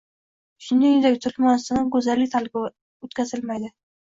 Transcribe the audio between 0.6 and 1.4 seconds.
Shuningdek,